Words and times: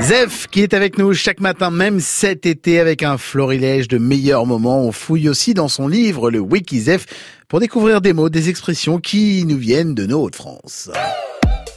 Zef 0.00 0.46
qui 0.46 0.62
est 0.62 0.74
avec 0.74 0.96
nous 0.96 1.12
chaque 1.12 1.40
matin, 1.40 1.70
même 1.70 2.00
cet 2.00 2.46
été, 2.46 2.80
avec 2.80 3.02
un 3.02 3.18
florilège 3.18 3.88
de 3.88 3.98
meilleurs 3.98 4.46
moments. 4.46 4.80
On 4.82 4.92
fouille 4.92 5.28
aussi 5.28 5.54
dans 5.54 5.68
son 5.68 5.88
livre, 5.88 6.30
le 6.30 6.38
Wiki 6.38 6.80
Zef, 6.80 7.06
pour 7.48 7.60
découvrir 7.60 8.00
des 8.00 8.12
mots, 8.12 8.28
des 8.28 8.48
expressions 8.48 8.98
qui 8.98 9.44
nous 9.44 9.58
viennent 9.58 9.94
de 9.94 10.06
nos 10.06 10.22
Hauts-de-France. 10.22 10.90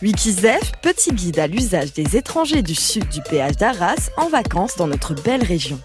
Wikizef, 0.01 0.71
petit 0.81 1.11
guide 1.11 1.39
à 1.39 1.47
l'usage 1.47 1.93
des 1.93 2.17
étrangers 2.17 2.63
du 2.63 2.73
sud 2.73 3.07
du 3.09 3.21
péage 3.21 3.57
d'Arras 3.57 4.09
en 4.17 4.29
vacances 4.29 4.75
dans 4.75 4.87
notre 4.87 5.13
belle 5.13 5.43
région. 5.43 5.79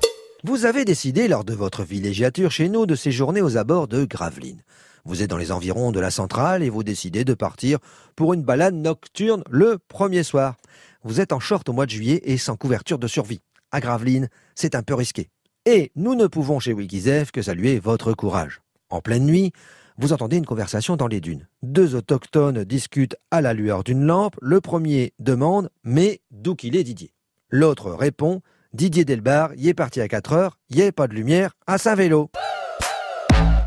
Vous 0.45 0.65
avez 0.65 0.85
décidé 0.85 1.29
lors 1.29 1.45
de 1.45 1.53
votre 1.53 1.83
villégiature 1.83 2.51
chez 2.51 2.69
nous 2.69 2.87
de 2.87 2.95
séjourner 2.95 3.43
aux 3.43 3.57
abords 3.57 3.89
de 3.89 4.05
Gravelines. 4.05 4.63
Vous 5.07 5.23
êtes 5.23 5.31
dans 5.31 5.37
les 5.37 5.53
environs 5.53 5.93
de 5.93 6.01
la 6.01 6.11
centrale 6.11 6.65
et 6.65 6.69
vous 6.69 6.83
décidez 6.83 7.25
de 7.25 7.33
partir 7.33 7.79
pour 8.17 8.35
une 8.35 8.43
balade 8.43 8.75
nocturne 8.75 9.45
le 9.49 9.79
premier 9.87 10.25
soir. 10.25 10.57
Vous 11.05 11.21
êtes 11.21 11.33
en 11.33 11.39
short 11.39 11.69
au 11.69 11.73
mois 11.73 11.87
de 11.87 11.93
juillet 11.93 12.21
et 12.25 12.37
sans 12.37 12.57
couverture 12.57 12.99
de 12.99 13.07
survie. 13.07 13.41
À 13.71 13.79
Gravelines, 13.79 14.29
c'est 14.57 14.75
un 14.75 14.83
peu 14.83 14.95
risqué. 14.95 15.31
Et 15.65 15.93
nous 15.95 16.17
ne 16.17 16.27
pouvons 16.27 16.59
chez 16.59 16.73
Wikizef 16.73 17.31
que 17.31 17.41
saluer 17.41 17.79
votre 17.79 18.15
courage. 18.15 18.63
En 18.91 19.01
pleine 19.01 19.27
nuit, 19.27 19.53
vous 19.97 20.13
entendez 20.13 20.39
une 20.39 20.47
conversation 20.47 20.97
dans 20.97 21.07
les 21.07 21.21
dunes. 21.21 21.47
Deux 21.63 21.95
autochtones 21.95 22.65
discutent 22.65 23.17
à 23.31 23.41
la 23.41 23.55
lueur 23.55 23.85
d'une 23.85 24.05
lampe. 24.05 24.35
Le 24.43 24.61
premier 24.61 25.13
demande 25.21 25.71
Mais 25.85 26.21
d'où 26.33 26.57
qu'il 26.57 26.75
est 26.75 26.83
Didier? 26.83 27.13
L'autre 27.49 27.93
répond 27.93 28.43
Didier 28.73 29.05
Delbar 29.05 29.55
y 29.55 29.69
est 29.69 29.75
parti 29.75 30.01
à 30.01 30.09
4 30.09 30.33
heures, 30.33 30.59
y 30.69 30.81
est 30.81 30.91
pas 30.91 31.07
de 31.07 31.15
lumière, 31.15 31.53
à 31.69 31.79
Saint-Vélo. 31.79 32.29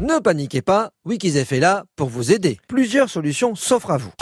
Ne 0.02 0.17
paniquez 0.20 0.62
pas, 0.62 0.91
Wikizef 1.03 1.52
est 1.52 1.59
là 1.59 1.84
pour 1.98 2.08
vous 2.08 2.31
aider. 2.31 2.58
Plusieurs 2.70 3.09
solutions 3.09 3.53
s'offrent 3.55 3.91
à 3.91 3.98
vous. 3.98 4.13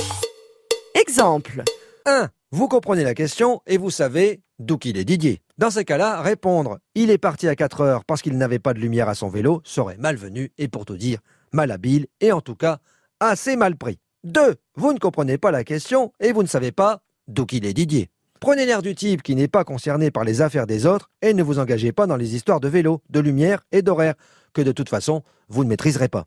Exemple 1.00 1.62
1. 2.08 2.30
Vous 2.52 2.68
comprenez 2.68 3.04
la 3.04 3.14
question 3.14 3.62
et 3.68 3.78
vous 3.78 3.92
savez 3.92 4.42
d'où 4.58 4.80
qu'il 4.80 4.98
est 4.98 5.06
Didier. 5.06 5.44
Dans 5.60 5.70
ces 5.70 5.86
cas-là, 5.86 6.24
répondre 6.24 6.80
il 6.96 7.12
est 7.12 7.20
parti 7.20 7.48
à 7.48 7.56
4 7.56 7.82
heures 7.82 8.06
parce 8.06 8.24
qu'il 8.24 8.40
n'avait 8.40 8.58
pas 8.58 8.74
de 8.74 8.80
lumière 8.80 9.08
à 9.08 9.14
son 9.14 9.30
vélo 9.30 9.62
serait 9.64 9.98
malvenu 10.00 10.52
et 10.58 10.68
pour 10.68 10.84
tout 10.84 10.98
dire, 10.98 11.20
malhabile 11.52 12.08
et 12.22 12.32
en 12.32 12.42
tout 12.42 12.56
cas 12.56 12.80
assez 13.20 13.56
mal 13.56 13.76
pris. 13.76 14.00
2. 14.24 14.56
Vous 14.78 14.94
ne 14.94 14.98
comprenez 15.00 15.38
pas 15.38 15.52
la 15.52 15.64
question 15.64 16.12
et 16.20 16.32
vous 16.32 16.42
ne 16.42 16.48
savez 16.48 16.72
pas 16.72 17.04
d'où 17.28 17.46
qu'il 17.46 17.68
est 17.68 17.74
Didier. 17.74 18.10
Prenez 18.40 18.66
l'air 18.66 18.82
du 18.82 18.96
type 18.96 19.22
qui 19.22 19.36
n'est 19.36 19.48
pas 19.48 19.64
concerné 19.64 20.10
par 20.10 20.24
les 20.24 20.42
affaires 20.42 20.66
des 20.66 20.88
autres 20.88 21.12
et 21.22 21.36
ne 21.36 21.44
vous 21.44 21.60
engagez 21.60 21.92
pas 21.92 22.08
dans 22.08 22.18
les 22.18 22.36
histoires 22.36 22.60
de 22.60 22.68
vélo, 22.68 23.04
de 23.12 23.20
lumière 23.20 23.64
et 23.72 23.84
d'horaire 23.84 24.16
que 24.58 24.62
de 24.64 24.72
toute 24.72 24.90
façon 24.90 25.22
vous 25.50 25.64
ne 25.64 25.70
maîtriserez 25.70 26.08
pas. 26.08 26.26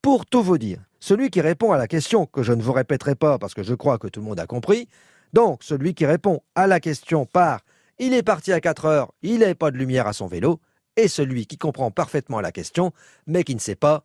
Pour 0.00 0.26
tout 0.26 0.44
vous 0.44 0.58
dire, 0.58 0.78
celui 1.00 1.28
qui 1.30 1.40
répond 1.40 1.72
à 1.72 1.76
la 1.76 1.88
question 1.88 2.24
que 2.24 2.44
je 2.44 2.52
ne 2.52 2.62
vous 2.62 2.72
répéterai 2.72 3.16
pas 3.16 3.36
parce 3.36 3.52
que 3.52 3.64
je 3.64 3.74
crois 3.74 3.98
que 3.98 4.06
tout 4.06 4.20
le 4.20 4.26
monde 4.26 4.38
a 4.38 4.46
compris, 4.46 4.88
donc 5.32 5.64
celui 5.64 5.94
qui 5.94 6.06
répond 6.06 6.40
à 6.54 6.68
la 6.68 6.78
question 6.78 7.26
par 7.26 7.62
il 7.98 8.14
est 8.14 8.22
parti 8.22 8.52
à 8.52 8.60
4 8.60 8.84
heures, 8.84 9.12
il 9.22 9.40
n'a 9.40 9.54
pas 9.56 9.72
de 9.72 9.76
lumière 9.76 10.06
à 10.06 10.12
son 10.12 10.28
vélo, 10.28 10.60
et 10.96 11.08
celui 11.08 11.46
qui 11.46 11.58
comprend 11.58 11.90
parfaitement 11.90 12.40
la 12.40 12.52
question, 12.52 12.92
mais 13.26 13.42
qui 13.42 13.56
ne 13.56 13.60
sait 13.60 13.74
pas 13.74 14.04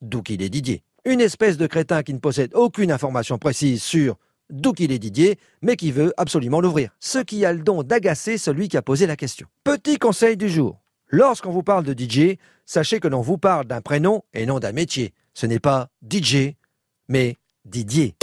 d'où 0.00 0.22
qu'il 0.22 0.42
est 0.42 0.48
Didier. 0.48 0.82
Une 1.04 1.20
espèce 1.20 1.58
de 1.58 1.66
crétin 1.66 2.02
qui 2.02 2.14
ne 2.14 2.18
possède 2.18 2.54
aucune 2.54 2.92
information 2.92 3.36
précise 3.38 3.82
sur 3.82 4.16
d'où 4.48 4.72
qu'il 4.72 4.90
est 4.90 4.98
Didier, 4.98 5.38
mais 5.60 5.76
qui 5.76 5.92
veut 5.92 6.14
absolument 6.16 6.60
l'ouvrir. 6.60 6.94
Ce 6.98 7.18
qui 7.18 7.44
a 7.44 7.52
le 7.52 7.62
don 7.62 7.82
d'agacer 7.82 8.38
celui 8.38 8.68
qui 8.68 8.76
a 8.76 8.82
posé 8.82 9.06
la 9.06 9.16
question. 9.16 9.46
Petit 9.64 9.98
conseil 9.98 10.36
du 10.36 10.48
jour. 10.48 10.81
Lorsqu'on 11.14 11.50
vous 11.50 11.62
parle 11.62 11.84
de 11.84 11.92
DJ, 11.92 12.38
sachez 12.64 12.98
que 12.98 13.06
l'on 13.06 13.20
vous 13.20 13.36
parle 13.36 13.66
d'un 13.66 13.82
prénom 13.82 14.22
et 14.32 14.46
non 14.46 14.60
d'un 14.60 14.72
métier. 14.72 15.12
Ce 15.34 15.44
n'est 15.44 15.58
pas 15.58 15.88
DJ, 16.10 16.54
mais 17.06 17.36
Didier. 17.66 18.14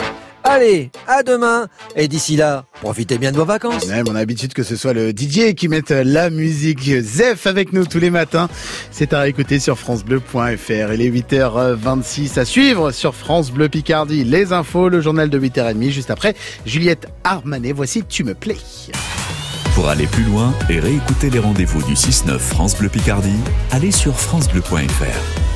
Allez, 0.44 0.90
à 1.06 1.22
demain 1.22 1.68
Et 1.96 2.08
d'ici 2.08 2.36
là, 2.36 2.66
profitez 2.82 3.20
bien 3.20 3.32
de 3.32 3.38
vos 3.38 3.46
vacances 3.46 3.86
Ouais, 3.86 4.02
on 4.10 4.16
a 4.16 4.26
que 4.26 4.64
ce 4.64 4.76
soit 4.76 4.94
le 4.94 5.12
DJ 5.12 5.54
qui 5.54 5.68
mette 5.68 5.92
la 5.92 6.32
musique. 6.32 6.90
Zef 7.02 7.46
avec 7.46 7.74
nous 7.74 7.86
tous 7.86 8.00
les 8.00 8.10
matins. 8.10 8.50
C'est 8.90 9.14
à 9.14 9.20
réécouter 9.20 9.60
sur 9.60 9.78
francebleu.fr. 9.78 10.94
Il 10.94 11.02
est 11.02 11.12
8h26 11.12 12.40
à 12.40 12.46
suivre 12.46 12.90
sur 12.90 13.14
France 13.14 13.52
Bleu 13.52 13.70
Picardie. 13.70 14.24
Les 14.24 14.52
infos, 14.52 14.90
le 14.90 15.00
journal 15.00 15.30
de 15.30 15.40
8h30 15.40 15.92
juste 15.92 16.10
après. 16.10 16.34
Juliette 16.66 17.08
Armanet, 17.24 17.72
voici 17.72 18.04
Tu 18.04 18.24
me 18.24 18.34
plais. 18.34 18.58
Pour 19.80 19.88
aller 19.88 20.08
plus 20.08 20.26
loin 20.26 20.54
et 20.70 20.78
réécouter 20.78 21.30
les 21.30 21.40
rendez-vous 21.40 21.82
du 21.84 21.94
6-9 21.94 22.38
France 22.38 22.78
Bleu 22.78 22.90
Picardie, 22.90 23.40
allez 23.72 23.92
sur 23.92 24.20
francebleu.fr. 24.20 25.49